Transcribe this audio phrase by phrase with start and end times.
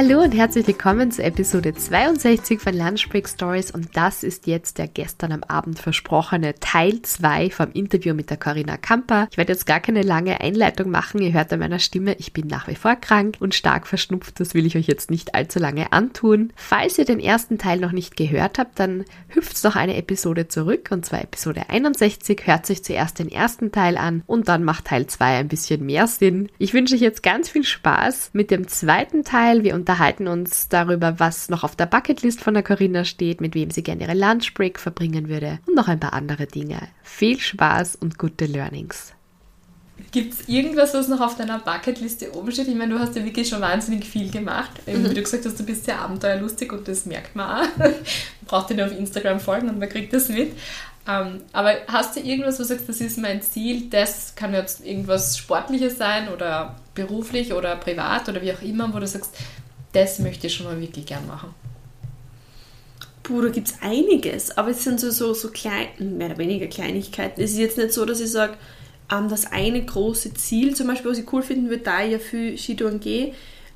[0.00, 4.86] Hallo und herzlich willkommen zu Episode 62 von Lunchbreak Stories und das ist jetzt der
[4.86, 9.26] gestern am Abend versprochene Teil 2 vom Interview mit der Corinna Kamper.
[9.32, 12.46] Ich werde jetzt gar keine lange Einleitung machen, ihr hört an meiner Stimme, ich bin
[12.46, 15.90] nach wie vor krank und stark verschnupft, das will ich euch jetzt nicht allzu lange
[15.92, 16.52] antun.
[16.54, 20.90] Falls ihr den ersten Teil noch nicht gehört habt, dann hüpft noch eine Episode zurück
[20.92, 25.08] und zwar Episode 61, hört sich zuerst den ersten Teil an und dann macht Teil
[25.08, 26.50] 2 ein bisschen mehr Sinn.
[26.58, 29.64] Ich wünsche euch jetzt ganz viel Spaß mit dem zweiten Teil.
[29.64, 33.70] Wir unterhalten uns darüber, was noch auf der Bucketlist von der Corinna steht, mit wem
[33.70, 36.78] sie gerne ihre Lunchbreak verbringen würde und noch ein paar andere Dinge.
[37.02, 39.14] Viel Spaß und gute Learnings.
[40.12, 42.68] Gibt es irgendwas, was noch auf deiner Bucketliste oben steht?
[42.68, 44.70] Ich meine, du hast ja wirklich schon wahnsinnig viel gemacht.
[44.86, 45.08] Mhm.
[45.08, 47.66] Wie du gesagt hast, du bist sehr abenteuerlustig und das merkt man auch.
[47.78, 47.94] man
[48.46, 50.52] braucht dir nur auf Instagram folgen und man kriegt das mit.
[51.06, 54.52] Um, ähm, aber hast du irgendwas, wo du sagst, das ist mein Ziel, das kann
[54.52, 59.34] jetzt irgendwas Sportliches sein oder beruflich oder privat oder wie auch immer, wo du sagst,
[59.98, 61.54] das möchte ich schon mal wirklich gern machen.
[63.22, 66.66] Puh, da gibt es einiges, aber es sind so, so, so klein, mehr oder weniger
[66.66, 67.42] Kleinigkeiten.
[67.42, 68.54] Es ist jetzt nicht so, dass ich sage,
[69.12, 72.18] ähm, das eine große Ziel, zum Beispiel, was ich cool finden würde, da ich ja
[72.18, 73.34] viel Skitouren gehe,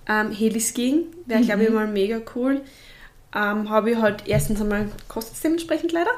[0.08, 1.44] ähm, Heliskiing, wäre, mhm.
[1.44, 2.62] glaube ich, mal mega cool.
[3.34, 6.10] Ähm, habe ich halt erstens einmal kostet es dementsprechend leider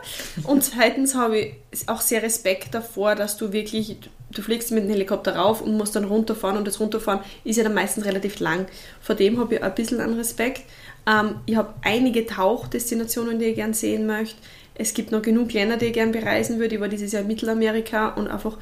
[0.42, 1.54] und zweitens habe ich
[1.86, 3.96] auch sehr Respekt davor, dass du wirklich
[4.34, 7.64] du fliegst mit dem Helikopter rauf und musst dann runterfahren und das Runterfahren ist ja
[7.64, 8.66] dann meistens relativ lang.
[9.00, 10.62] Vor dem habe ich ein bisschen an Respekt.
[11.06, 14.36] Ähm, ich habe einige Tauchdestinationen, die ich gerne sehen möchte.
[14.74, 16.74] Es gibt noch genug Länder, die ich gerne bereisen würde.
[16.74, 18.56] Ich war dieses Jahr in Mittelamerika und einfach,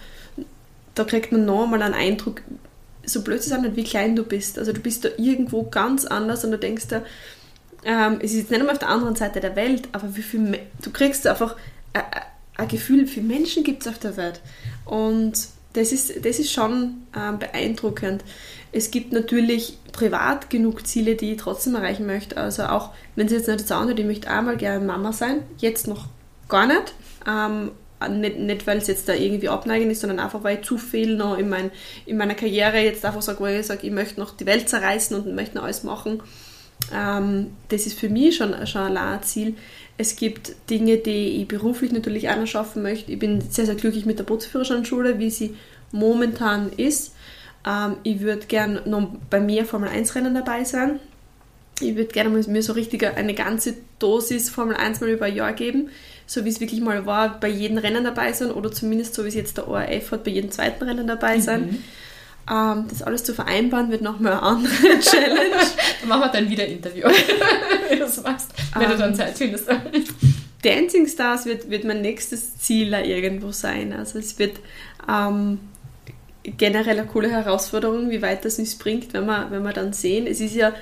[0.95, 2.43] da kriegt man noch mal einen Eindruck,
[3.05, 4.59] so blöd ist auch nicht, wie klein du bist.
[4.59, 7.03] Also du bist da irgendwo ganz anders und du denkst da,
[7.85, 10.59] ähm, es ist jetzt nicht einmal auf der anderen Seite der Welt, aber wie viel,
[10.83, 11.57] du kriegst einfach
[11.93, 12.03] ein,
[12.57, 14.41] ein Gefühl, wie viele Menschen gibt es auf der Welt.
[14.85, 18.25] Und das ist, das ist schon ähm, beeindruckend.
[18.73, 22.37] Es gibt natürlich privat genug Ziele, die ich trotzdem erreichen möchte.
[22.37, 25.87] Also auch wenn es jetzt nicht so anhört, ich möchte einmal gerne Mama sein, jetzt
[25.87, 26.07] noch
[26.49, 26.95] gar nicht.
[27.27, 27.71] Ähm,
[28.09, 31.17] nicht, nicht weil es jetzt da irgendwie abneigen ist, sondern einfach, weil ich zu viel
[31.17, 31.71] noch in, mein,
[32.05, 35.17] in meiner Karriere jetzt einfach sage, wo ich sage, ich möchte noch die Welt zerreißen
[35.17, 36.21] und möchte noch alles machen.
[36.93, 39.57] Ähm, das ist für mich schon, schon ein Ziel.
[39.99, 43.13] Es gibt Dinge, die ich beruflich natürlich auch noch schaffen möchte.
[43.13, 45.57] Ich bin sehr, sehr glücklich mit der Bootsführerschule, wie sie
[45.93, 47.15] momentan ist.
[47.67, 50.99] Ähm, ich würde gerne noch bei mehr Formel 1 Rennen dabei sein.
[51.81, 55.53] Ich würde gerne mir so richtig eine ganze Dosis Formel 1 mal über ein Jahr
[55.53, 55.91] geben,
[56.27, 59.29] so wie es wirklich mal war, bei jedem Rennen dabei sein oder zumindest so wie
[59.29, 61.67] es jetzt der ORF hat, bei jedem zweiten Rennen dabei sein.
[61.67, 61.85] Mhm.
[62.51, 65.57] Ähm, das alles zu vereinbaren wird nochmal eine andere Challenge.
[66.01, 67.09] dann machen wir dann wieder ein Interview,
[67.91, 69.69] wie du das machst, wenn um, du dann ähm, Zeit findest.
[70.63, 73.93] Dancing Stars wird, wird mein nächstes Ziel irgendwo sein.
[73.93, 74.59] Also es wird
[75.09, 75.61] ähm,
[76.45, 80.27] generell eine coole Herausforderung, wie weit das uns bringt, wenn wir, wenn wir dann sehen.
[80.27, 80.73] Es ist ja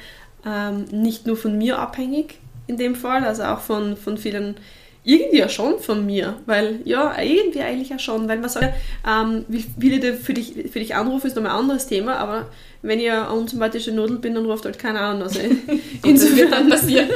[0.46, 4.56] ähm, nicht nur von mir abhängig in dem Fall, also auch von, von vielen
[5.02, 8.74] irgendwie ja schon von mir, weil ja, irgendwie eigentlich ja schon, weil man sagt,
[9.06, 12.46] ähm, wie viele für dich, für dich anrufe, ist nochmal ein anderes Thema, aber
[12.82, 15.22] wenn ich eine unsympathische Nudel bin, dann ruft halt keiner an.
[15.22, 15.40] Also
[16.04, 17.08] insofern dann passieren.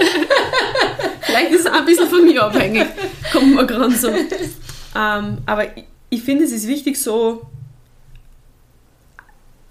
[1.21, 2.87] Vielleicht ist es ein bisschen von mir abhängig,
[3.33, 4.09] kommt mir gerade so.
[4.09, 7.43] Ähm, aber ich, ich finde, es ist wichtig, so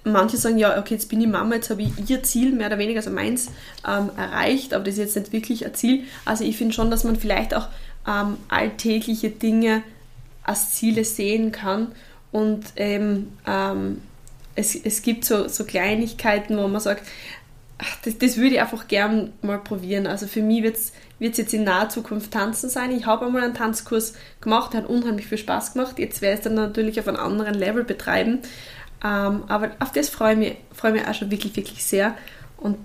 [0.03, 2.77] manche sagen, ja, okay, jetzt bin ich Mama, jetzt habe ich ihr Ziel mehr oder
[2.77, 3.47] weniger, also meins,
[3.87, 6.03] ähm, erreicht, aber das ist jetzt nicht wirklich ein Ziel.
[6.25, 7.67] Also ich finde schon, dass man vielleicht auch
[8.07, 9.83] ähm, alltägliche Dinge
[10.43, 11.91] als Ziele sehen kann.
[12.31, 14.01] Und ähm, ähm,
[14.55, 17.07] es, es gibt so, so Kleinigkeiten, wo man sagt,
[17.77, 20.07] ach, das, das würde ich einfach gern mal probieren.
[20.07, 22.91] Also für mich wird es jetzt in naher Zukunft Tanzen sein.
[22.91, 25.99] Ich habe einmal einen Tanzkurs gemacht, der hat unheimlich viel Spaß gemacht.
[25.99, 28.39] Jetzt werde ich es dann natürlich auf einem anderen Level betreiben.
[29.03, 32.15] Ähm, aber auf das freue ich, mich, freue ich mich auch schon wirklich, wirklich sehr.
[32.57, 32.77] Und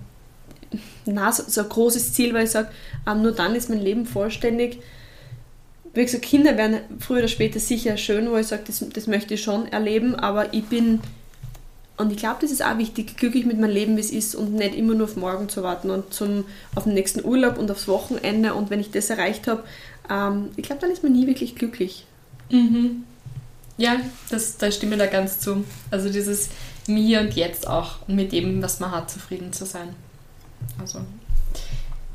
[1.05, 2.69] na, so, so ein großes Ziel, weil ich sage,
[3.07, 4.79] ähm, nur dann ist mein Leben vollständig,
[5.93, 9.33] wie gesagt, Kinder werden früher oder später sicher schön, wo ich sage, das, das möchte
[9.33, 11.01] ich schon erleben, aber ich bin,
[11.97, 14.53] und ich glaube, das ist auch wichtig, glücklich mit meinem Leben, wie es ist und
[14.53, 16.45] nicht immer nur auf morgen zu warten und zum,
[16.75, 19.63] auf den nächsten Urlaub und aufs Wochenende und wenn ich das erreicht habe,
[20.09, 22.05] ähm, ich glaube, dann ist man nie wirklich glücklich.
[22.49, 23.03] Mhm.
[23.77, 23.97] Ja,
[24.29, 25.63] das, da stimme ich da ganz zu.
[25.89, 26.49] Also dieses
[26.87, 29.89] Mir und Jetzt auch und mit dem, was man hat, zufrieden zu sein.
[30.77, 30.99] Also,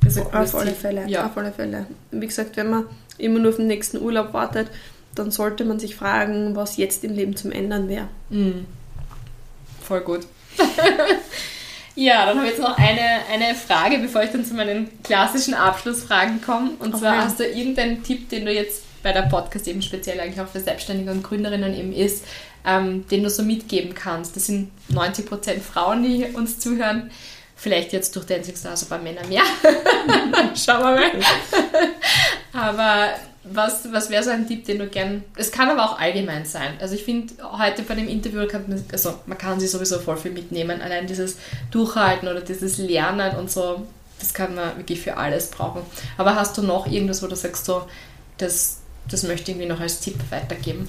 [0.06, 1.26] ist ein auf alle Fälle, ja.
[1.26, 1.86] auf alle Fälle.
[2.10, 2.84] Wie gesagt, wenn man
[3.18, 4.68] immer nur auf den nächsten Urlaub wartet,
[5.14, 8.08] dann sollte man sich fragen, was jetzt im Leben zum Ändern wäre.
[8.30, 8.66] Mhm.
[9.82, 10.26] Voll gut.
[11.94, 15.54] ja, dann habe ich jetzt noch eine, eine Frage, bevor ich dann zu meinen klassischen
[15.54, 16.70] Abschlussfragen komme.
[16.78, 16.98] Und okay.
[16.98, 20.48] zwar hast du irgendeinen Tipp, den du jetzt bei der Podcast eben speziell eigentlich auch
[20.48, 22.24] für Selbstständige und Gründerinnen eben ist,
[22.66, 24.34] ähm, den du so mitgeben kannst.
[24.34, 27.10] Das sind 90% Frauen, die uns zuhören.
[27.64, 29.40] Vielleicht jetzt durch Dancing Stars ein paar Männer mehr.
[30.54, 31.10] Schauen wir mal.
[32.52, 35.24] aber was, was wäre so ein Tipp, den du gern.
[35.34, 36.74] Es kann aber auch allgemein sein.
[36.78, 40.18] Also ich finde, heute bei dem Interview kann man, also man kann sich sowieso voll
[40.18, 40.82] viel mitnehmen.
[40.82, 41.38] Allein dieses
[41.70, 43.86] Durchhalten oder dieses Lernen und so,
[44.18, 45.80] das kann man wirklich für alles brauchen.
[46.18, 47.86] Aber hast du noch irgendwas, wo du sagst, so,
[48.36, 48.80] das,
[49.10, 50.86] das möchte ich irgendwie noch als Tipp weitergeben?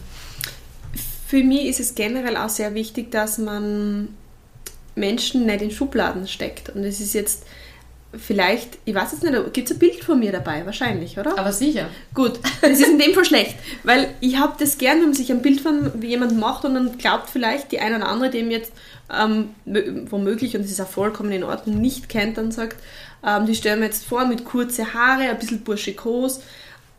[1.26, 4.10] Für mich ist es generell auch sehr wichtig, dass man
[4.96, 6.70] Menschen nicht in Schubladen steckt.
[6.70, 7.44] Und es ist jetzt
[8.18, 10.66] vielleicht, ich weiß jetzt nicht, gibt es ein Bild von mir dabei?
[10.66, 11.38] Wahrscheinlich, oder?
[11.38, 11.90] Aber sicher.
[12.14, 15.32] Gut, das ist in dem Fall schlecht, weil ich habe das gern, wenn man sich
[15.32, 18.72] ein Bild von jemandem macht und dann glaubt vielleicht die eine oder andere, dem jetzt
[19.14, 19.50] ähm,
[20.10, 22.78] womöglich, und das ist auch vollkommen in Ordnung, nicht kennt, dann sagt,
[23.26, 26.42] ähm, die stellen mir jetzt vor mit kurze Haare, ein bisschen burschikos,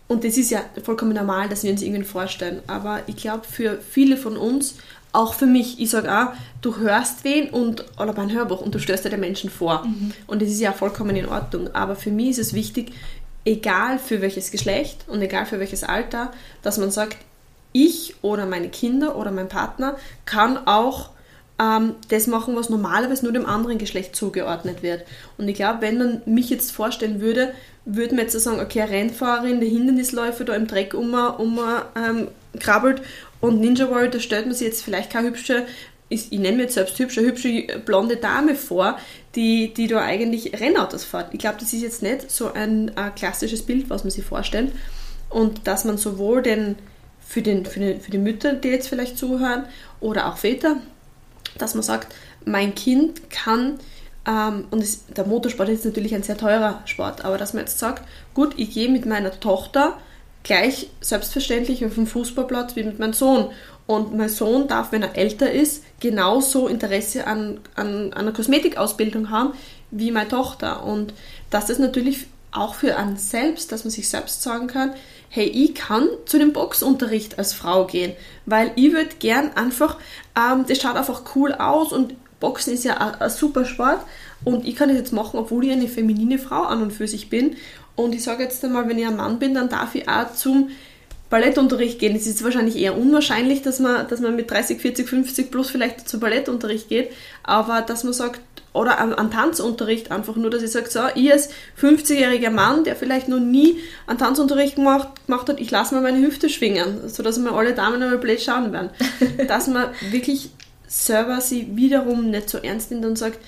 [0.09, 2.63] und das ist ja vollkommen normal, dass wir uns irgendwie vorstellen.
[2.69, 4.77] Aber ich glaube, für viele von uns,
[5.17, 8.75] auch für mich, ich sage auch, du hörst wen und, oder bei einem Hörbuch und
[8.75, 9.85] du stößt dir den Menschen vor.
[9.85, 10.13] Mhm.
[10.27, 11.75] Und das ist ja vollkommen in Ordnung.
[11.75, 12.93] Aber für mich ist es wichtig,
[13.45, 16.33] egal für welches Geschlecht und egal für welches Alter,
[16.63, 17.17] dass man sagt,
[17.73, 21.11] ich oder meine Kinder oder mein Partner kann auch
[21.59, 25.05] ähm, das machen, was normalerweise nur dem anderen Geschlecht zugeordnet wird.
[25.39, 27.53] Und ich glaube, wenn man mich jetzt vorstellen würde,
[27.85, 31.61] würde man jetzt so sagen, okay, eine Rennfahrerin, der Hindernisläufer da im Dreck um, um
[31.97, 32.29] ähm,
[32.59, 33.03] krabbelt
[33.41, 35.67] und Ninja Warrior, da stellt man sich jetzt vielleicht keine hübsche,
[36.09, 38.99] ich, ich nenne mir jetzt selbst hübsche, hübsche blonde Dame vor,
[39.35, 41.35] die, die da eigentlich Rennautos fährt.
[41.35, 44.73] Ich glaube, das ist jetzt nicht so ein, ein klassisches Bild, was man sich vorstellt.
[45.29, 46.77] Und dass man sowohl den
[47.27, 49.65] für, den, für, den, für die Mütter, die jetzt vielleicht zuhören,
[50.01, 50.77] oder auch Väter,
[51.59, 53.81] dass man sagt, mein Kind kann,
[54.27, 57.81] ähm, und es, der Motorsport ist natürlich ein sehr teurer Sport, aber dass man jetzt
[57.81, 59.99] sagt, gut, ich gehe mit meiner Tochter
[60.47, 63.51] gleich selbstverständlich auf den Fußballplatz wie mit meinem Sohn.
[63.87, 69.31] Und mein Sohn darf, wenn er älter ist, genauso Interesse an, an, an einer Kosmetikausbildung
[69.31, 69.55] haben
[69.91, 70.85] wie meine Tochter.
[70.85, 71.15] Und
[71.51, 74.95] das natürlich auch für einen selbst, dass man sich selbst sagen kann,
[75.29, 78.13] hey, ich kann zu dem Boxunterricht als Frau gehen,
[78.47, 79.99] weil ich würde gern einfach,
[80.37, 84.01] ähm, das schaut einfach cool aus und Boxen ist ja ein, ein super Sport
[84.45, 87.31] und ich kann das jetzt machen, obwohl ich eine feminine Frau an und für sich
[87.31, 87.57] bin.
[87.97, 90.71] Und ich sage jetzt einmal, wenn ich ein Mann bin, dann darf ich auch zum
[91.31, 92.15] Ballettunterricht gehen.
[92.15, 96.09] Es ist wahrscheinlich eher unwahrscheinlich, dass man, dass man mit 30, 40, 50 plus vielleicht
[96.09, 97.11] zum Ballettunterricht geht,
[97.43, 98.41] aber dass man sagt,
[98.73, 101.49] oder an, Tanzunterricht einfach nur, dass ich sage, so, ich als
[101.81, 106.25] 50-jähriger Mann, der vielleicht noch nie einen Tanzunterricht gemacht, gemacht hat, ich lasse mal meine
[106.25, 108.91] Hüfte schwingen, sodass mir alle Damen einmal blöd schauen werden.
[109.49, 110.51] dass man wirklich
[110.87, 113.39] selber sie wiederum nicht so ernst nimmt und sagt,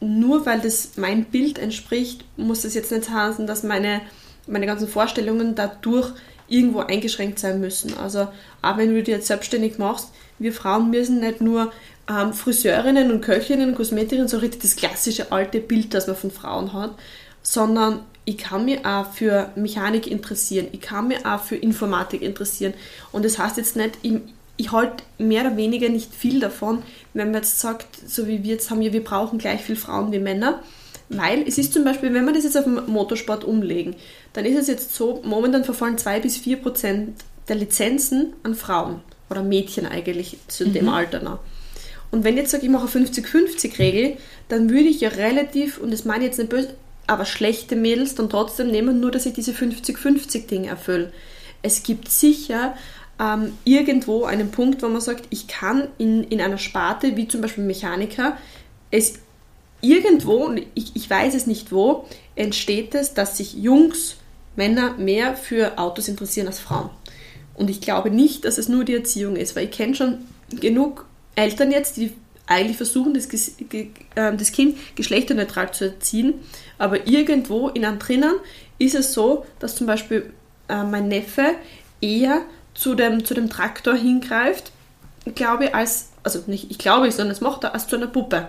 [0.00, 4.00] nur weil das mein Bild entspricht, muss das jetzt nicht heißen, dass meine,
[4.46, 6.12] meine ganzen Vorstellungen dadurch
[6.48, 7.96] irgendwo eingeschränkt sein müssen.
[7.98, 8.28] Also
[8.62, 11.72] auch wenn du dir jetzt selbstständig machst, wir Frauen müssen nicht nur
[12.08, 16.72] ähm, Friseurinnen und Köchinnen, Kosmetikerinnen, so richtig das klassische alte Bild, das man von Frauen
[16.72, 16.94] hat,
[17.42, 22.74] sondern ich kann mich auch für Mechanik interessieren, ich kann mich auch für Informatik interessieren.
[23.10, 24.20] Und das heißt jetzt nicht, ich,
[24.58, 26.82] ich halte mehr oder weniger nicht viel davon,
[27.14, 30.12] wenn man jetzt sagt, so wie wir jetzt haben, ja, wir brauchen gleich viel Frauen
[30.12, 30.62] wie Männer.
[31.08, 33.96] Weil es ist zum Beispiel, wenn wir das jetzt auf den Motorsport umlegen,
[34.34, 39.00] dann ist es jetzt so, momentan verfallen 2 bis 4 Prozent der Lizenzen an Frauen
[39.30, 40.72] oder Mädchen eigentlich zu mhm.
[40.74, 41.38] dem Alter noch.
[42.10, 44.16] Und wenn ich jetzt sage, ich mache eine 50-50-Regel,
[44.48, 46.74] dann würde ich ja relativ, und das meine ich jetzt nicht böse,
[47.06, 51.12] aber schlechte Mädels dann trotzdem nehmen, nur dass ich diese 50-50-Dinge erfülle.
[51.62, 52.76] Es gibt sicher
[53.20, 57.40] ähm, irgendwo einen Punkt, wo man sagt, ich kann in, in einer Sparte, wie zum
[57.40, 58.36] Beispiel Mechaniker,
[58.90, 59.14] es
[59.80, 62.06] irgendwo, ich, ich weiß es nicht wo,
[62.36, 64.16] entsteht es, dass sich Jungs,
[64.56, 66.90] Männer mehr für Autos interessieren als Frauen.
[67.54, 70.18] Und ich glaube nicht, dass es nur die Erziehung ist, weil ich kenne schon
[70.50, 71.06] genug
[71.36, 72.12] Eltern jetzt, die
[72.46, 73.28] eigentlich versuchen, das,
[74.16, 76.34] ähm, das Kind geschlechterneutral zu erziehen,
[76.78, 78.34] aber irgendwo in einem drinnen
[78.78, 80.32] ist es so, dass zum Beispiel
[80.68, 81.54] äh, mein Neffe
[82.00, 82.42] eher
[82.78, 84.72] zu dem, zu dem Traktor hingreift,
[85.34, 88.48] glaube ich, als, also nicht ich glaube, sondern es macht er als zu einer Puppe.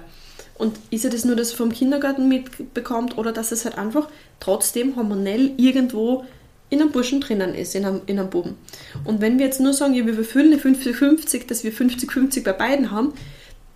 [0.55, 4.09] Und ist ja das nur, dass er vom Kindergarten mitbekommt oder dass es halt einfach
[4.39, 6.25] trotzdem hormonell irgendwo
[6.69, 8.55] in einem Burschen drinnen ist, in einem, in einem Buben.
[9.03, 12.53] Und wenn wir jetzt nur sagen, ja, wir erfüllen eine 50-50, dass wir 50-50 bei
[12.53, 13.13] beiden haben,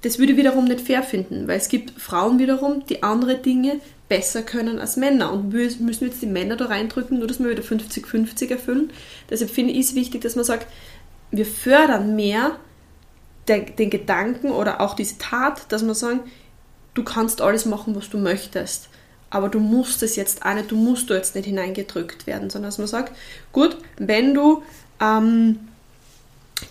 [0.01, 3.79] das würde ich wiederum nicht fair finden, weil es gibt Frauen wiederum, die andere Dinge
[4.13, 5.33] besser können als Männer.
[5.33, 8.91] Und wir müssen jetzt die Männer da reindrücken, nur dass wir wieder 50-50 erfüllen.
[9.27, 10.67] Deshalb finde ich es wichtig, dass man sagt,
[11.31, 12.57] wir fördern mehr
[13.47, 16.19] der, den Gedanken oder auch diese Tat, dass man sagen,
[16.93, 18.89] du kannst alles machen, was du möchtest.
[19.31, 22.67] Aber du musst es jetzt auch nicht, du musst du jetzt nicht hineingedrückt werden, sondern
[22.67, 23.17] dass man sagt,
[23.51, 24.61] gut, wenn du
[25.01, 25.57] ähm,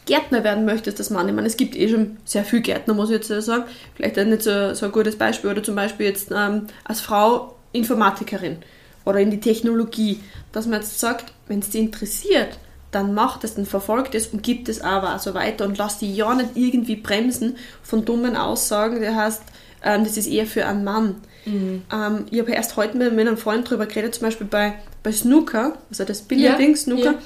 [0.06, 1.34] Gärtner werden möchtest als Mann, ich.
[1.34, 4.74] Meine, es gibt eh schon sehr viele Gärtner, muss ich jetzt sagen, vielleicht nicht so,
[4.74, 8.58] so ein gutes Beispiel, oder zum Beispiel jetzt ähm, als Frau Informatikerin
[9.04, 10.20] oder in die Technologie,
[10.52, 12.58] dass man jetzt sagt, wenn es dich interessiert,
[12.90, 16.14] dann macht es, dann verfolgt es und gibt es aber so weiter und lass die
[16.14, 19.42] ja nicht irgendwie bremsen von dummen Aussagen, der heißt,
[19.82, 21.16] ähm, das ist eher für einen Mann.
[21.46, 21.82] Mhm.
[21.92, 25.10] Ähm, ich habe erst heute mit, mit einem Freund darüber geredet, zum Beispiel bei, bei
[25.10, 27.18] Snooker, also das Billarding, ja, Snooker, ja.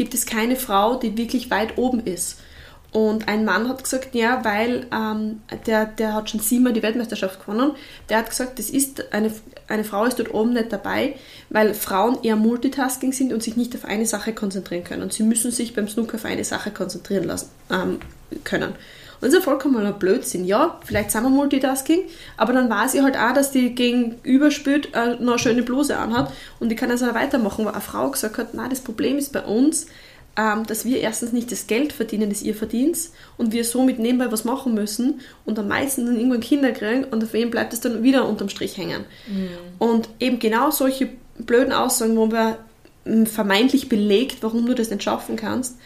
[0.00, 2.38] Gibt es keine Frau, die wirklich weit oben ist.
[2.90, 7.40] Und ein Mann hat gesagt, ja, weil ähm, der, der hat schon siebenmal die Weltmeisterschaft
[7.40, 7.72] gewonnen.
[8.08, 9.30] Der hat gesagt, das ist eine,
[9.68, 11.16] eine Frau ist dort oben nicht dabei,
[11.50, 15.02] weil Frauen eher Multitasking sind und sich nicht auf eine Sache konzentrieren können.
[15.02, 17.98] Und sie müssen sich beim Snooker auf eine Sache konzentrieren lassen ähm,
[18.42, 18.72] können.
[19.20, 20.44] Und das ist ja vollkommener Blödsinn.
[20.44, 22.00] Ja, vielleicht sind wir Multitasking,
[22.36, 25.96] aber dann weiß ich halt auch, dass die gegenüber spielt, äh, noch eine schöne Bluse
[25.98, 29.32] anhat und ich kann also weitermachen, weil eine Frau gesagt hat, nein, das Problem ist
[29.32, 29.86] bei uns,
[30.36, 32.96] ähm, dass wir erstens nicht das Geld verdienen, das ihr verdient
[33.36, 37.22] und wir somit nebenbei was machen müssen und am meisten dann irgendwann Kinder kriegen und
[37.22, 39.04] auf wen bleibt es dann wieder unterm Strich hängen.
[39.26, 39.48] Mhm.
[39.78, 42.56] Und eben genau solche blöden Aussagen, wo man
[43.26, 45.76] vermeintlich belegt, warum du das nicht schaffen kannst,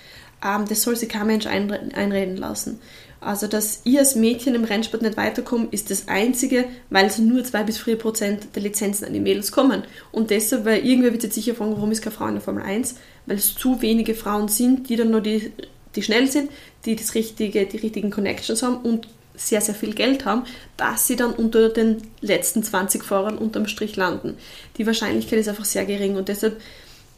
[0.45, 2.81] ähm, das soll sich kein Mensch einreden lassen.
[3.21, 7.43] Also, dass ich als Mädchen im Rennsport nicht weiterkomme, ist das Einzige, weil es nur
[7.43, 9.83] 2 bis 4 Prozent der Lizenzen an die Mädels kommen.
[10.13, 12.63] Und deshalb, weil irgendwer wird jetzt sicher fragen, warum ist keine Frau in der Formel
[12.63, 12.97] 1?
[13.25, 15.53] Weil es zu wenige Frauen sind, die dann nur die,
[15.97, 16.51] die schnell sind,
[16.85, 20.45] die das richtige, die richtigen Connections haben und sehr, sehr viel Geld haben,
[20.77, 24.37] dass sie dann unter den letzten 20 Fahrern unterm Strich landen.
[24.77, 26.61] Die Wahrscheinlichkeit ist einfach sehr gering und deshalb,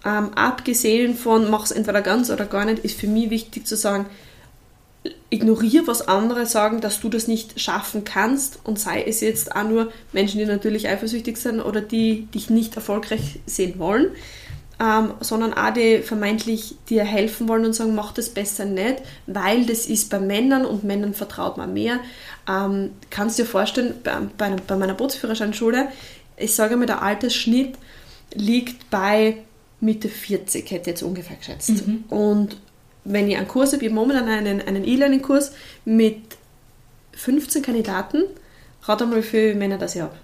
[0.04, 3.76] ähm, abgesehen von mach es entweder ganz oder gar nicht, ist für mich wichtig zu
[3.76, 4.06] sagen,
[5.30, 9.64] ignoriere, was andere sagen, dass du das nicht schaffen kannst und sei es jetzt auch
[9.64, 14.08] nur Menschen, die natürlich eifersüchtig sind oder die dich nicht erfolgreich sehen wollen,
[14.80, 19.64] ähm, sondern auch die vermeintlich dir helfen wollen und sagen, mach das besser nicht, weil
[19.64, 22.00] das ist bei Männern und Männern vertraut man mehr.
[22.48, 25.88] Ähm, kannst du dir vorstellen, bei, bei, bei meiner Bootsführerscheinschule,
[26.36, 27.76] ich sage mal, der Altersschnitt
[28.34, 29.38] liegt bei
[29.80, 31.86] Mitte 40, hätte ich jetzt ungefähr geschätzt.
[31.86, 32.04] Mhm.
[32.08, 32.56] Und
[33.04, 35.52] wenn ich einen Kurs habe, ich habe momentan einen, einen E-Learning-Kurs
[35.84, 36.22] mit
[37.12, 38.24] 15 Kandidaten.
[38.82, 40.14] Rat einmal, wie viele Männer das ich habe.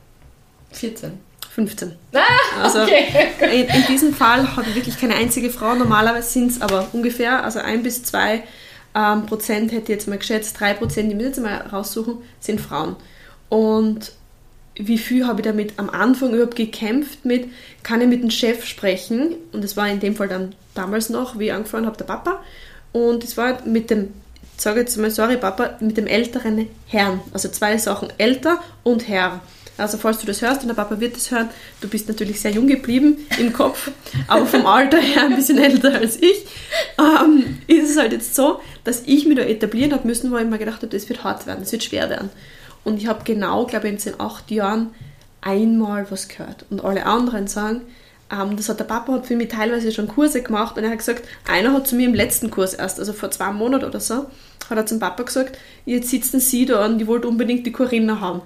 [0.72, 1.12] 14.
[1.54, 1.92] 15.
[2.14, 2.20] Ah,
[2.62, 3.04] also okay.
[3.40, 5.74] in, in, diesem Fall habe ich wirklich keine einzige Frau.
[5.74, 8.44] Normalerweise sind es aber ungefähr, also ein bis zwei
[8.94, 12.60] ähm, Prozent hätte ich jetzt mal geschätzt, drei Prozent, die wir jetzt mal raussuchen, sind
[12.60, 12.96] Frauen.
[13.50, 14.12] Und
[14.86, 17.48] wie viel habe ich damit am Anfang überhaupt gekämpft mit,
[17.82, 19.34] kann ich mit dem Chef sprechen?
[19.52, 22.42] Und das war in dem Fall dann damals noch, wie ich angefangen habe, der Papa.
[22.92, 24.12] Und es war mit dem,
[24.56, 27.20] sage jetzt mal, sorry Papa, mit dem älteren Herrn.
[27.32, 29.40] Also zwei Sachen, älter und Herr.
[29.78, 31.48] Also falls du das hörst und der Papa wird das hören,
[31.80, 33.90] du bist natürlich sehr jung geblieben im Kopf,
[34.28, 36.44] aber vom Alter her ein bisschen älter als ich,
[36.98, 40.44] ähm, ist es halt jetzt so, dass ich mich da etablieren habe müssen, wo ich
[40.44, 42.28] mir gedacht habe, das wird hart werden, das wird schwer werden.
[42.84, 44.94] Und ich habe genau, glaube ich, in den acht Jahren
[45.40, 46.64] einmal was gehört.
[46.70, 47.82] Und alle anderen sagen,
[48.32, 50.98] ähm, das hat der Papa hat für mich teilweise schon Kurse gemacht und er hat
[50.98, 54.26] gesagt, einer hat zu mir im letzten Kurs erst, also vor zwei Monaten oder so,
[54.70, 58.20] hat er zum Papa gesagt, jetzt sitzen Sie da und die wollte unbedingt die Corinna
[58.20, 58.40] haben.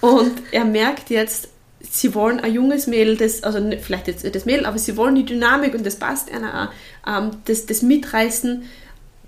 [0.00, 1.48] Und er merkt jetzt,
[1.80, 5.24] sie wollen ein junges Mädel, das, also vielleicht jetzt das Mädel, aber sie wollen die
[5.24, 6.70] Dynamik und das passt einer
[7.04, 8.64] auch, ähm, das, das Mitreißen,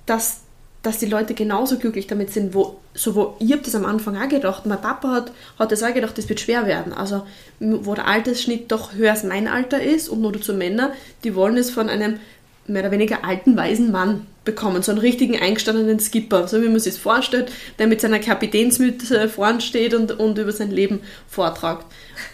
[0.06, 0.40] dass
[0.88, 4.16] dass die Leute genauso glücklich damit sind, wo, so wo, ich habe das am Anfang
[4.16, 6.94] auch gedacht, mein Papa hat, hat das auch gedacht, das wird schwer werden.
[6.94, 7.26] Also,
[7.60, 11.58] wo der Altersschnitt doch höher als mein Alter ist und nur dazu Männer, die wollen
[11.58, 12.18] es von einem
[12.66, 16.80] mehr oder weniger alten, weisen Mann bekommen, so einen richtigen eingestandenen Skipper, so wie man
[16.80, 21.84] sich vorstellt, der mit seiner Kapitänsmütze vorn steht und, und über sein Leben vortragt.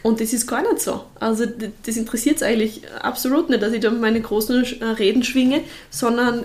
[0.05, 1.05] Und das ist gar nicht so.
[1.19, 1.45] Also
[1.85, 4.63] das interessiert es eigentlich absolut nicht, dass ich da meine großen
[4.97, 6.45] Reden schwinge, sondern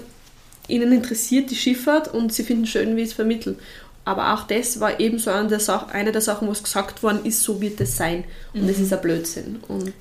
[0.70, 3.58] ihnen interessiert die Schifffahrt und sie finden schön, wie es vermitteln.
[4.06, 7.26] Aber auch das war eben so eine der, Sachen, eine der Sachen, was gesagt worden
[7.26, 8.24] ist, so wird es sein.
[8.54, 8.68] Und mhm.
[8.68, 9.60] das ist ein Blödsinn.
[9.68, 9.94] Und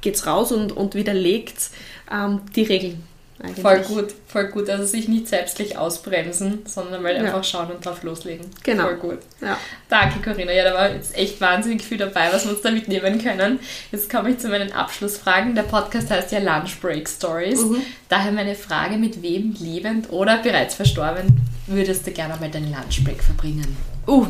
[0.00, 1.70] geht's raus und, und widerlegt
[2.10, 3.02] ähm, die Regeln.
[3.40, 3.60] Eigentlich.
[3.62, 4.70] Voll gut, voll gut.
[4.70, 7.22] Also sich nicht selbstlich ausbremsen, sondern mal Ja.
[7.22, 8.46] einfach schauen und drauf loslegen.
[8.62, 8.84] Genau.
[8.84, 9.18] Voll gut.
[9.40, 9.56] Ja.
[9.88, 10.52] Danke, Corinna.
[10.52, 13.58] Ja, da war jetzt echt wahnsinnig viel dabei, was wir uns da mitnehmen können.
[13.90, 15.54] Jetzt komme ich zu meinen Abschlussfragen.
[15.54, 17.60] Der Podcast heißt ja Lunch Break Stories.
[17.62, 17.82] Mhm.
[18.08, 23.02] Daher meine Frage, mit wem lebend oder bereits verstorben würdest du gerne mal deinen Lunch
[23.04, 23.76] Break verbringen?
[24.06, 24.26] Uh,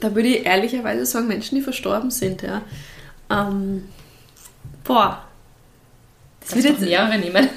[0.00, 2.62] da würde ich ehrlicherweise sagen, Menschen, die verstorben sind, ja.
[3.30, 3.88] Ähm,
[4.84, 5.24] boah.
[6.40, 7.48] Das wird jetzt, mehrere nehmen?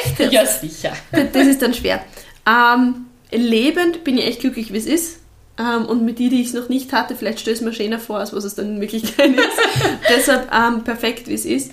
[0.00, 0.32] Echt jetzt?
[0.32, 0.92] ja, sicher.
[1.12, 2.04] Das, das ist dann schwer.
[2.46, 5.18] Ähm, lebend bin ich echt glücklich, wie es ist.
[5.56, 8.18] Ähm, und mit die, die ich es noch nicht hatte, vielleicht stößt mir schöner vor,
[8.18, 9.58] als was es dann in Wirklichkeit ist.
[10.08, 11.72] Deshalb ähm, perfekt, wie es ist.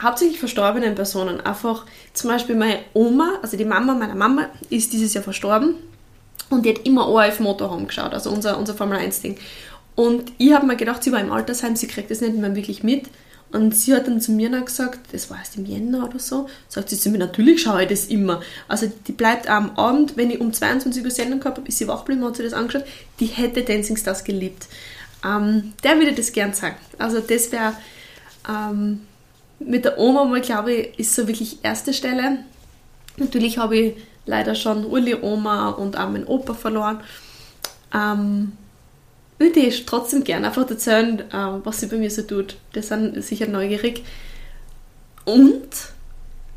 [0.00, 1.40] Hauptsächlich verstorbenen Personen.
[1.40, 5.76] Einfach zum Beispiel meine Oma, also die Mama meiner Mama, ist dieses Jahr verstorben.
[6.50, 9.38] Und die hat immer ORF Motorhome geschaut, also unser, unser Formel 1-Ding.
[9.94, 12.82] Und ich habe mir gedacht, sie war im Altersheim, sie kriegt das nicht mehr wirklich
[12.82, 13.06] mit.
[13.54, 16.48] Und sie hat dann zu mir noch gesagt, das war erst im Jänner oder so,
[16.68, 18.42] sagt sie zu mir, natürlich schaue ich das immer.
[18.66, 21.86] Also die bleibt am Abend, wenn ich um 22 Uhr Sendung gehabt habe, ist sie
[21.86, 22.84] wach geblieben, hat sie das angeschaut,
[23.20, 24.66] die hätte Dancing Stars geliebt.
[25.24, 26.74] Ähm, der würde das gern sagen.
[26.98, 27.74] Also das wäre
[28.48, 29.02] ähm,
[29.60, 32.38] mit der Oma mal, glaube ich, ist so wirklich erste Stelle.
[33.18, 33.94] Natürlich habe ich
[34.26, 37.02] leider schon Uli Oma und auch meinen Opa verloren.
[37.94, 38.50] Ähm,
[39.44, 42.56] würde ich trotzdem gerne einfach erzählen, äh, was sie bei mir so tut.
[42.74, 44.02] Die sind sicher neugierig.
[45.24, 45.68] Und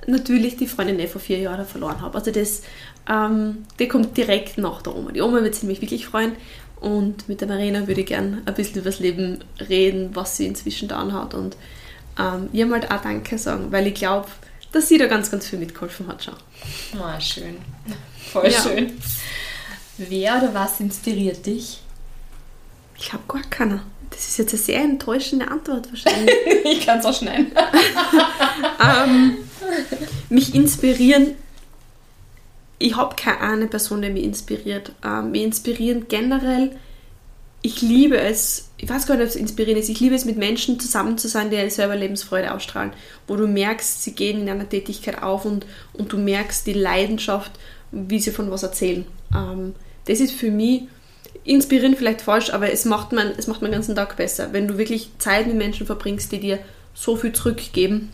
[0.08, 2.17] natürlich die Freundin, die ich vor vier Jahren verloren habe.
[2.17, 2.63] Also das,
[3.10, 5.12] ähm, die kommt direkt nach der Oma.
[5.12, 6.34] Die Oma wird sich nämlich wirklich freuen.
[6.79, 9.39] Und mit der Marina würde ich gerne ein bisschen über das Leben
[9.70, 11.34] reden, was sie inzwischen da hat.
[11.34, 11.58] Und
[12.20, 14.27] ähm, ihr mal auch Danke sagen, weil ich glaube,
[14.72, 16.36] dass sie da ganz, ganz viel mitgeholfen hat schon.
[17.00, 17.58] Oh, schön.
[18.32, 18.62] Voll Ja.
[18.62, 18.94] schön.
[19.98, 21.79] Wer oder was inspiriert dich?
[23.00, 23.84] Ich habe gar keiner.
[24.10, 26.34] Das ist jetzt eine sehr enttäuschende Antwort wahrscheinlich.
[26.63, 27.51] ich kann es auch schneiden.
[29.06, 29.38] ähm,
[30.30, 31.36] mich inspirieren.
[32.80, 34.92] Ich habe keine eine Person, die mich inspiriert.
[35.04, 36.75] Ähm, mich inspirieren generell.
[37.62, 40.38] Ich liebe es, ich weiß gar nicht, ob es inspirieren ist, ich liebe es, mit
[40.38, 42.94] Menschen zusammen zu sein, die selber Lebensfreude ausstrahlen,
[43.27, 47.51] wo du merkst, sie gehen in einer Tätigkeit auf und, und du merkst die Leidenschaft,
[47.92, 49.05] wie sie von was erzählen.
[49.36, 49.74] Ähm,
[50.05, 50.83] das ist für mich
[51.48, 54.77] inspirierend vielleicht falsch, aber es macht, man, es macht meinen ganzen Tag besser, wenn du
[54.77, 56.60] wirklich Zeit mit Menschen verbringst, die dir
[56.94, 58.12] so viel zurückgeben.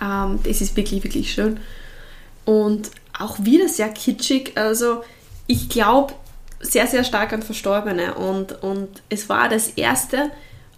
[0.00, 1.60] Ähm, das ist wirklich, wirklich schön.
[2.44, 4.52] Und auch wieder sehr kitschig.
[4.54, 5.04] Also
[5.46, 6.14] ich glaube
[6.60, 8.14] sehr, sehr stark an Verstorbene.
[8.14, 10.30] Und, und es war das erste,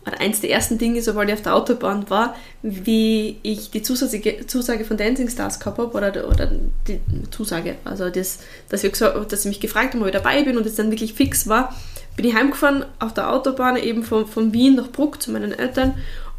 [0.07, 4.47] oder eins der ersten Dinge, sobald ich auf der Autobahn war, wie ich die Zusage,
[4.47, 6.51] Zusage von Dancing Stars gehabt habe, oder, oder
[6.89, 10.57] die Zusage, also das, dass, wir dass sie mich gefragt haben, ob ich dabei bin
[10.57, 11.75] und es dann wirklich fix war,
[12.17, 15.95] bin ich heimgefahren auf der Autobahn eben von, von Wien nach Bruck zu meinen Eltern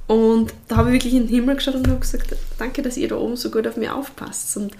[0.07, 3.07] und da habe ich wirklich in den Himmel geschaut und habe gesagt, danke, dass ihr
[3.07, 4.73] da oben so gut auf mich aufpasst und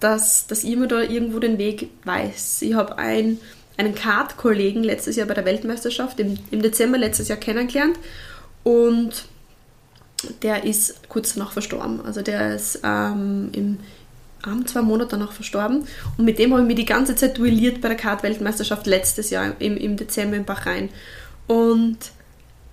[0.00, 2.62] dass, dass ihr mir da irgendwo den Weg weiß.
[2.62, 3.38] Ich habe ein,
[3.78, 7.98] einen Kart-Kollegen letztes Jahr bei der Weltmeisterschaft im, im Dezember letztes Jahr kennengelernt
[8.64, 9.24] und
[10.42, 12.04] der ist kurz danach verstorben.
[12.04, 13.78] Also der ist ähm, im
[14.46, 15.86] um, zwei Monate danach verstorben.
[16.16, 19.52] Und mit dem habe ich mich die ganze Zeit duelliert bei der Kart-Weltmeisterschaft letztes Jahr
[19.58, 20.90] im, im Dezember in Bahrain.
[21.46, 21.98] Und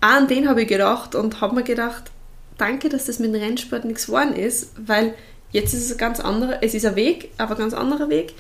[0.02, 2.12] auch an den habe ich gedacht und habe mir gedacht,
[2.58, 5.14] danke, dass das mit dem Rennsport nichts geworden ist, weil
[5.52, 8.34] jetzt ist es ein ganz anderer, es ist ein Weg, aber ein ganz anderer Weg.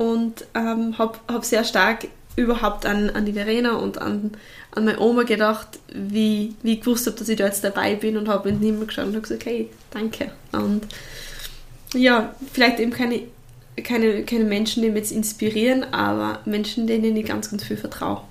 [0.00, 4.30] Und ähm, habe hab sehr stark überhaupt an, an die Verena und an,
[4.70, 8.16] an meine Oma gedacht, wie, wie ich gewusst habe, dass ich da jetzt dabei bin
[8.16, 10.32] und habe in den geschaut und habe gesagt, hey, danke.
[10.52, 10.86] Und
[11.92, 13.24] ja, vielleicht eben keine,
[13.84, 18.22] keine, keine Menschen, die mich jetzt inspirieren, aber Menschen, denen ich ganz, ganz viel vertraue.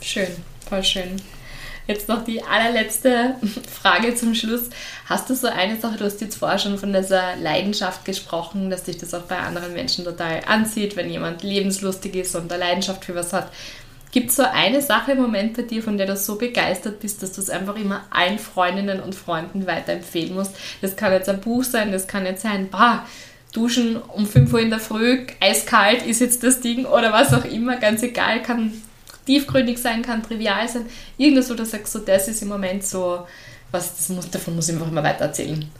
[0.00, 0.26] Schön,
[0.68, 1.22] voll schön.
[1.86, 3.34] Jetzt noch die allerletzte
[3.82, 4.70] Frage zum Schluss.
[5.06, 8.84] Hast du so eine Sache, du hast jetzt vorher schon von dieser Leidenschaft gesprochen, dass
[8.84, 13.04] dich das auch bei anderen Menschen total anzieht, wenn jemand lebenslustig ist und eine Leidenschaft
[13.04, 13.50] für was hat.
[14.12, 17.22] Gibt es so eine Sache im Moment bei dir, von der du so begeistert bist,
[17.22, 20.54] dass du es einfach immer allen Freundinnen und Freunden weiterempfehlen musst?
[20.80, 23.04] Das kann jetzt ein Buch sein, das kann jetzt sein, bah,
[23.52, 27.44] Duschen um 5 Uhr in der Früh, eiskalt ist jetzt das Ding oder was auch
[27.44, 28.72] immer, ganz egal, kann
[29.26, 30.86] tiefgründig sein, kann trivial sein.
[31.16, 33.26] Irgendwas, wo du sagst, so, das ist im Moment so,
[33.70, 35.70] was, das muss, davon muss ich einfach immer weiter erzählen.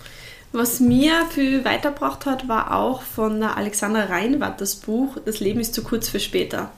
[0.52, 5.74] Was mir viel weitergebracht hat, war auch von Alexandra Reinwart das Buch Das Leben ist
[5.74, 6.70] zu kurz für später.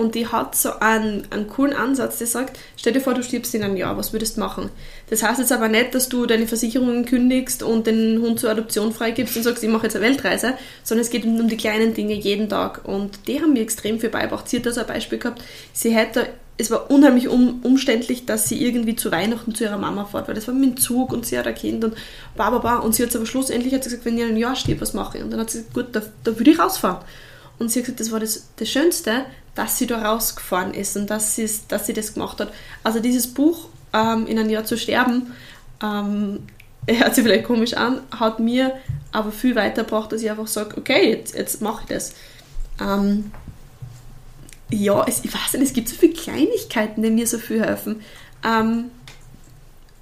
[0.00, 3.54] Und die hat so einen, einen coolen Ansatz, der sagt, stell dir vor, du stirbst
[3.54, 4.70] in einem Jahr, was würdest du machen?
[5.10, 8.94] Das heißt jetzt aber nicht, dass du deine Versicherungen kündigst und den Hund zur Adoption
[8.94, 12.14] freigibst und sagst, ich mache jetzt eine Weltreise, sondern es geht um die kleinen Dinge
[12.14, 12.88] jeden Tag.
[12.88, 14.48] Und die haben mir extrem viel beigebracht.
[14.48, 15.42] Sie hat da so ein Beispiel gehabt,
[15.74, 20.04] sie hätte es war unheimlich um, umständlich, dass sie irgendwie zu Weihnachten zu ihrer Mama
[20.06, 21.94] fährt, weil das war mit dem Zug und sie hat ein Kind und
[22.36, 22.76] ba, ba, ba.
[22.76, 25.18] Und sie hat aber schlussendlich hat sie gesagt, wenn ich ein Jahr stehe, was mache
[25.18, 25.24] ich?
[25.24, 27.02] Und dann hat sie gesagt, gut, da, da würde ich rausfahren.
[27.60, 31.08] Und sie hat gesagt, das war das, das Schönste, dass sie da rausgefahren ist und
[31.10, 32.52] dass, dass sie das gemacht hat.
[32.82, 35.34] Also dieses Buch, ähm, in ein Jahr zu sterben,
[35.82, 36.40] ähm,
[36.88, 38.74] hört sich vielleicht komisch an, hat mir
[39.12, 42.14] aber viel weitergebracht, dass ich einfach sage, okay, jetzt, jetzt mache ich das.
[42.80, 43.30] Ähm,
[44.70, 48.00] ja, es, ich weiß nicht, es gibt so viele Kleinigkeiten, die mir so viel helfen.
[48.42, 48.84] Ähm,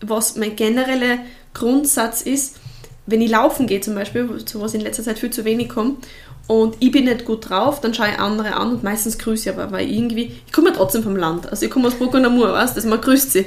[0.01, 1.19] was mein genereller
[1.55, 2.57] Grundsatz ist,
[3.07, 6.07] wenn ich laufen gehe zum Beispiel, zu was in letzter Zeit viel zu wenig kommt,
[6.49, 9.55] und ich bin nicht gut drauf, dann schaue ich andere an und meistens grüße ich
[9.55, 12.25] aber, weil irgendwie, ich komme ja trotzdem vom Land, also ich komme aus Bruck und
[12.25, 13.45] Amur, weißt du, man grüßt sie.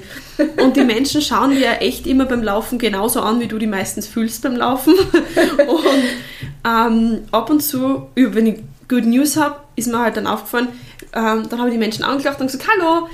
[0.64, 3.66] Und die Menschen schauen dir ja echt immer beim Laufen genauso an, wie du die
[3.66, 4.94] meistens fühlst beim Laufen.
[5.68, 6.04] Und
[6.64, 10.68] ähm, ab und zu, wenn ich Good News habe, ist mir halt dann aufgefallen,
[11.14, 13.08] ähm, dann habe ich die Menschen angelacht und gesagt, hallo.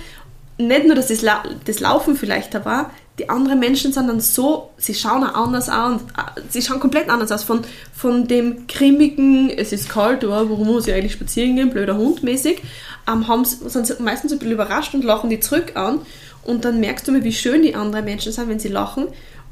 [0.58, 4.19] Nicht nur, dass das, La das Laufen vielleicht da war, die anderen Menschen sind dann
[4.19, 6.01] so, sie schauen auch anders aus,
[6.49, 7.43] sie schauen komplett anders aus.
[7.43, 7.62] Von,
[7.93, 12.21] von dem grimmigen, es ist kalt, oh, warum muss ich eigentlich spazieren gehen, blöder Hund
[12.21, 12.62] mäßig,
[13.08, 15.99] ähm, haben, sind sie meistens ein bisschen überrascht und lachen die zurück an.
[16.43, 19.08] Und dann merkst du mal, wie schön die anderen Menschen sind, wenn sie lachen.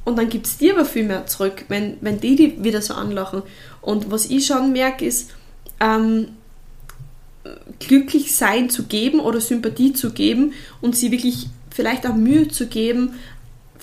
[0.06, 2.94] Und dann gibt es dir aber viel mehr zurück, wenn, wenn die die wieder so
[2.94, 3.42] anlachen.
[3.82, 5.32] Und was ich schon merke, ist,
[5.80, 6.28] ähm,
[7.80, 12.68] glücklich sein zu geben oder Sympathie zu geben und sie wirklich vielleicht auch Mühe zu
[12.68, 13.16] geben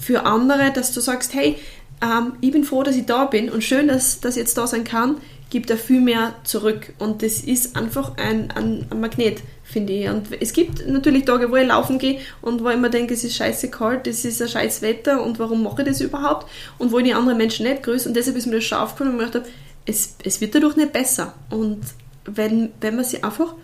[0.02, 1.56] für andere, dass du sagst, hey,
[2.02, 4.84] ähm, ich bin froh, dass ich da bin und schön, dass, ich jetzt da sein
[4.84, 5.16] kann,
[5.48, 6.92] gibt er viel mehr zurück.
[6.98, 10.08] Und das ist einfach ein, ein, ein Magnet, finde ich.
[10.08, 13.22] Und es gibt natürlich Tage, wo ich laufen gehe und wo ich mir denke, es
[13.22, 16.50] ist scheiße kalt, es ist ein scheiß Wetter und warum mache ich das überhaupt?
[16.78, 18.08] Und wo ich die anderen Menschen nicht grüße.
[18.08, 19.50] Und deshalb ist mir das schon aufgefallen und ich gedacht,
[19.86, 21.34] es, es wird dadurch nicht besser.
[21.50, 21.80] Und
[22.24, 23.54] wenn, wenn man sich einfach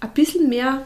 [0.00, 0.82] ein bisschen mehr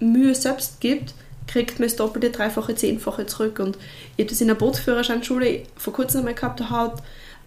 [0.00, 1.14] Mühe selbst gibt,
[1.46, 3.58] kriegt man das doppelte, dreifache, zehnfache zurück.
[3.58, 3.76] Und
[4.16, 7.02] ich habe das in der Bootsführerscheinschule vor kurzem einmal gehabt, da hat,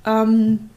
[0.06, 0.70] ähm,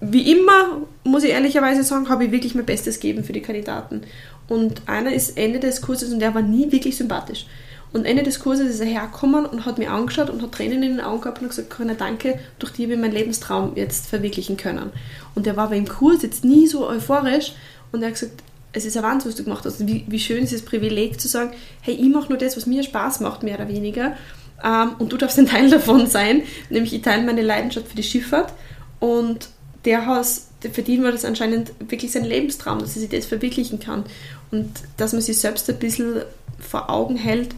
[0.00, 4.02] wie immer, muss ich ehrlicherweise sagen, habe ich wirklich mein Bestes gegeben für die Kandidaten.
[4.48, 7.46] Und einer ist Ende des Kurses und der war nie wirklich sympathisch.
[7.92, 10.96] Und Ende des Kurses ist er hergekommen und hat mich angeschaut und hat Tränen in
[10.96, 14.56] den Augen gehabt und gesagt, Corinna, danke, durch die habe ich meinen Lebenstraum jetzt verwirklichen
[14.56, 14.90] können.
[15.34, 17.54] Und der war aber im Kurs jetzt nie so euphorisch
[17.92, 18.42] und er hat gesagt,
[18.76, 19.86] es ist ein Wahnsinn, was du gemacht hast.
[19.86, 22.82] Wie, wie schön ist das Privileg zu sagen, hey, ich mache nur das, was mir
[22.82, 24.14] Spaß macht, mehr oder weniger.
[24.62, 28.02] Ähm, und du darfst ein Teil davon sein, nämlich ich teile meine Leidenschaft für die
[28.02, 28.52] Schifffahrt.
[29.00, 29.48] Und
[29.86, 33.80] der Haus, für den war das anscheinend wirklich sein Lebenstraum, dass er sich das verwirklichen
[33.80, 34.04] kann.
[34.50, 36.22] Und dass man sich selbst ein bisschen
[36.58, 37.54] vor Augen hält,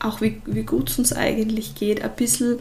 [0.00, 2.58] auch wie, wie gut es uns eigentlich geht, ein bisschen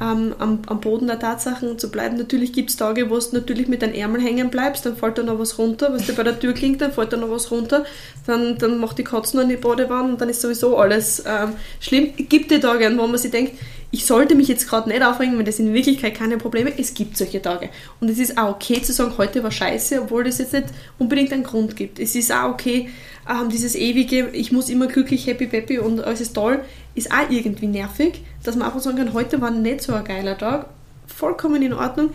[0.00, 2.16] ähm, am, am, Boden der Tatsachen zu bleiben.
[2.16, 5.22] Natürlich gibt es Tage, wo du natürlich mit deinen Ärmeln hängen bleibst, dann fällt da
[5.22, 7.84] noch was runter, was dir bei der Tür klingt, dann fällt da noch was runter,
[8.26, 11.52] dann, dann macht die Katze noch in die Badewanne und dann ist sowieso alles ähm,
[11.80, 12.12] schlimm.
[12.16, 13.52] Gibt die Tage, wo man sich denkt,
[13.90, 16.72] ich sollte mich jetzt gerade nicht aufregen, weil das in Wirklichkeit keine Probleme.
[16.76, 17.70] Es gibt solche Tage.
[18.00, 20.66] Und es ist auch okay zu sagen, heute war scheiße, obwohl das jetzt nicht
[20.98, 21.98] unbedingt einen Grund gibt.
[21.98, 22.90] Es ist auch okay,
[23.28, 26.60] ähm, dieses ewige, ich muss immer glücklich, happy, peppy und alles ist toll,
[26.98, 30.36] ist auch irgendwie nervig, dass man einfach sagen kann, heute war nicht so ein geiler
[30.36, 30.66] Tag,
[31.06, 32.10] vollkommen in Ordnung,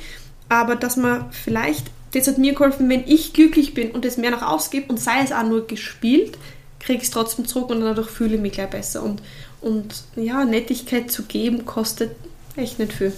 [0.50, 4.32] aber dass man vielleicht, das hat mir geholfen, wenn ich glücklich bin und es mehr
[4.32, 6.38] nach ausgebe und sei es auch nur gespielt,
[6.80, 9.04] kriege ich es trotzdem zurück und dadurch fühle ich mich gleich besser.
[9.04, 9.22] Und,
[9.62, 12.16] und ja, Nettigkeit zu geben kostet
[12.56, 13.14] echt nicht viel.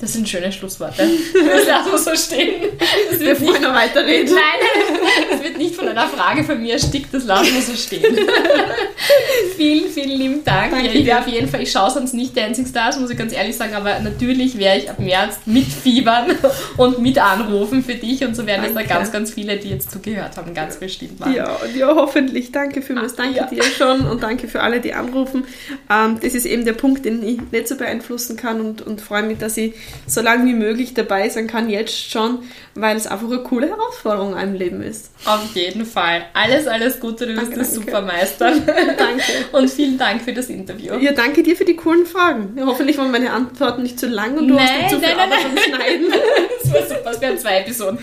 [0.00, 1.02] Das sind schöne Schlussworte.
[1.48, 2.62] Das lassen wir so stehen.
[3.10, 4.34] Das wird nicht noch weiterreden.
[4.34, 8.16] Nein, das wird nicht von einer Frage von mir erstickt, das lassen wir so stehen.
[9.56, 10.72] vielen, vielen lieben Dank.
[10.72, 13.32] Danke ich wäre auf jeden Fall, ich schaue sonst nicht Dancing Stars, muss ich ganz
[13.32, 16.36] ehrlich sagen, aber natürlich werde ich ab März mitfiebern
[16.76, 19.90] und mit anrufen für dich und so werden es da ganz, ganz viele, die jetzt
[19.90, 21.34] zugehört haben, ganz bestimmt machen.
[21.34, 22.52] Ja, und ja, hoffentlich.
[22.52, 23.16] Danke für das.
[23.16, 23.46] Danke ja.
[23.46, 25.44] dir schon und danke für alle, die anrufen.
[25.90, 29.22] Ähm, das ist eben der Punkt, den ich nicht so beeinflussen kann und, und freue
[29.22, 29.74] mich, dass ich
[30.06, 32.40] so lange wie möglich dabei sein kann, jetzt schon,
[32.74, 35.10] weil es einfach eine coole Herausforderung in einem Leben ist.
[35.24, 36.26] Auf jeden Fall.
[36.34, 38.62] Alles, alles Gute, du wirst das super meistern.
[38.66, 39.22] danke.
[39.52, 40.94] Und vielen Dank für das Interview.
[40.98, 42.58] Ja, danke dir für die coolen Fragen.
[42.64, 45.32] Hoffentlich waren meine Antworten nicht zu lang und du nein, hast nicht zu viel nein,
[45.32, 45.64] Arbeit nein.
[45.64, 46.12] Schneiden.
[46.70, 47.98] Das war super, es wären zwei Episoden.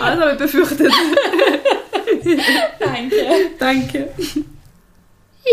[0.00, 0.90] Alles habe ich befürchtet.
[2.78, 3.26] danke.
[3.58, 4.08] Danke.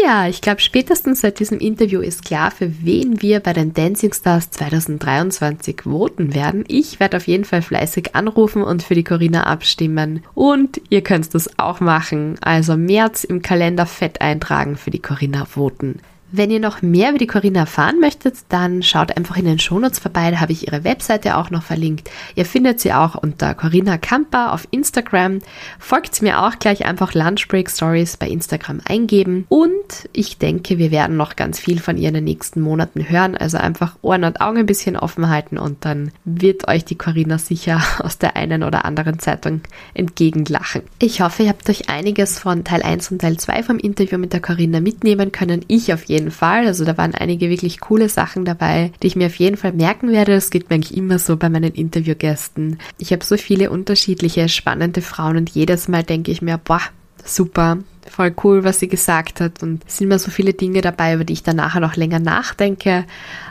[0.04, 4.14] Ja, ich glaube, spätestens seit diesem Interview ist klar, für wen wir bei den Dancing
[4.14, 6.64] Stars 2023 voten werden.
[6.68, 10.24] Ich werde auf jeden Fall fleißig anrufen und für die Corinna abstimmen.
[10.34, 12.38] Und ihr könnt das auch machen.
[12.42, 16.00] Also März im Kalender fett eintragen für die Corinna voten.
[16.34, 20.00] Wenn ihr noch mehr über die Corinna erfahren möchtet, dann schaut einfach in den Shownotes
[20.00, 22.10] vorbei, da habe ich ihre Webseite auch noch verlinkt.
[22.36, 25.40] Ihr findet sie auch unter Corinna Kamper auf Instagram.
[25.78, 29.46] Folgt mir auch gleich einfach Lunchbreak Stories bei Instagram eingeben.
[29.50, 33.36] Und ich denke, wir werden noch ganz viel von ihr in den nächsten Monaten hören.
[33.36, 37.40] Also einfach Ohren und Augen ein bisschen offen halten und dann wird euch die Corinna
[37.40, 39.62] sicher aus der einen oder anderen Zeitung
[39.94, 40.84] entgegenlachen.
[41.00, 44.32] Ich hoffe, ihr habt euch einiges von Teil 1 und Teil 2 vom Interview mit
[44.32, 45.66] der Corinna mitnehmen können.
[45.68, 46.68] Ich auf jeden Fall.
[46.68, 50.12] Also da waren einige wirklich coole Sachen dabei, die ich mir auf jeden Fall merken
[50.12, 50.34] werde.
[50.34, 52.80] Das geht mir eigentlich immer so bei meinen Interviewgästen.
[52.98, 56.82] Ich habe so viele unterschiedliche, spannende Frauen und jedes Mal denke ich mir, boah,
[57.26, 57.80] super,
[58.10, 59.64] voll cool, was sie gesagt hat.
[59.64, 62.20] Und es sind immer so viele Dinge dabei, über die ich dann nachher noch länger
[62.20, 63.06] nachdenke.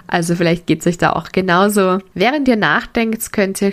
[0.06, 1.98] Also vielleicht geht es euch da auch genauso.
[2.14, 3.72] Während ihr nachdenkt, könnt ihr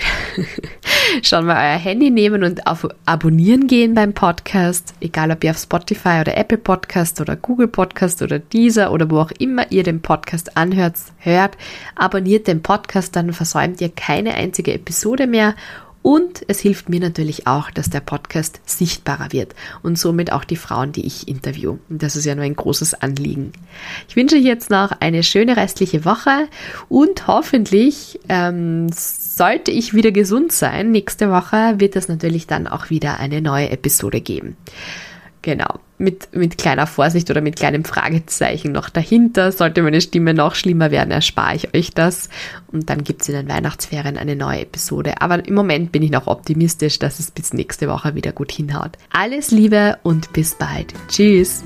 [1.24, 4.94] schon mal euer Handy nehmen und auf Abonnieren gehen beim Podcast.
[5.02, 9.20] Egal ob ihr auf Spotify oder Apple Podcast oder Google Podcast oder dieser oder wo
[9.20, 11.58] auch immer ihr den Podcast anhört, hört,
[11.96, 15.56] abonniert den Podcast, dann versäumt ihr keine einzige Episode mehr
[16.02, 20.56] und es hilft mir natürlich auch, dass der Podcast sichtbarer wird und somit auch die
[20.56, 21.78] Frauen, die ich interview.
[21.90, 23.52] Und das ist ja nur ein großes Anliegen.
[24.08, 26.48] Ich wünsche euch jetzt noch eine schöne restliche Woche
[26.90, 30.92] und hoffentlich ähm, sollte ich wieder gesund sein.
[30.92, 34.56] Nächste Woche wird es natürlich dann auch wieder eine neue Episode geben.
[35.42, 39.52] Genau mit, mit kleiner Vorsicht oder mit kleinem Fragezeichen noch dahinter.
[39.52, 42.30] Sollte meine Stimme noch schlimmer werden, erspare ich euch das.
[42.72, 45.22] Und dann gibt es in den Weihnachtsferien eine neue Episode.
[45.22, 48.92] Aber im Moment bin ich noch optimistisch, dass es bis nächste Woche wieder gut hinhaut.
[49.12, 50.94] Alles Liebe und bis bald.
[51.08, 51.64] Tschüss.